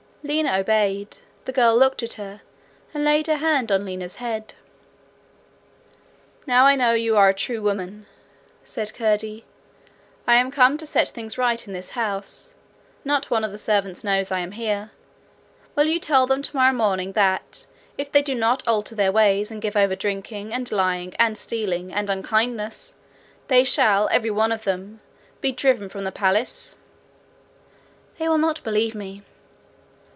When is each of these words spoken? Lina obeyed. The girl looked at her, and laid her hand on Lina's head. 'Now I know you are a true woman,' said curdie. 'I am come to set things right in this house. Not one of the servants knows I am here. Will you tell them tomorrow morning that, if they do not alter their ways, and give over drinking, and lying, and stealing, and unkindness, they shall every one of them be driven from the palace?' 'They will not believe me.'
Lina 0.23 0.55
obeyed. 0.59 1.17
The 1.45 1.51
girl 1.51 1.75
looked 1.75 2.03
at 2.03 2.13
her, 2.13 2.41
and 2.93 3.03
laid 3.03 3.25
her 3.25 3.37
hand 3.37 3.71
on 3.71 3.83
Lina's 3.83 4.17
head. 4.17 4.53
'Now 6.45 6.67
I 6.67 6.75
know 6.75 6.93
you 6.93 7.17
are 7.17 7.29
a 7.29 7.33
true 7.33 7.59
woman,' 7.59 8.05
said 8.63 8.93
curdie. 8.93 9.45
'I 10.27 10.35
am 10.35 10.51
come 10.51 10.77
to 10.77 10.85
set 10.85 11.07
things 11.09 11.39
right 11.39 11.65
in 11.65 11.73
this 11.73 11.89
house. 11.89 12.53
Not 13.03 13.31
one 13.31 13.43
of 13.43 13.51
the 13.51 13.57
servants 13.57 14.03
knows 14.03 14.31
I 14.31 14.41
am 14.41 14.51
here. 14.51 14.91
Will 15.75 15.85
you 15.87 15.99
tell 15.99 16.27
them 16.27 16.43
tomorrow 16.43 16.71
morning 16.73 17.13
that, 17.13 17.65
if 17.97 18.11
they 18.11 18.21
do 18.21 18.35
not 18.35 18.61
alter 18.67 18.93
their 18.93 19.11
ways, 19.11 19.49
and 19.49 19.59
give 19.59 19.75
over 19.75 19.95
drinking, 19.95 20.53
and 20.53 20.71
lying, 20.71 21.15
and 21.17 21.35
stealing, 21.35 21.91
and 21.91 22.11
unkindness, 22.11 22.93
they 23.47 23.63
shall 23.63 24.07
every 24.11 24.31
one 24.31 24.51
of 24.51 24.65
them 24.65 25.01
be 25.41 25.51
driven 25.51 25.89
from 25.89 26.03
the 26.03 26.11
palace?' 26.11 26.77
'They 28.19 28.29
will 28.29 28.37
not 28.37 28.63
believe 28.63 28.93
me.' 28.93 29.23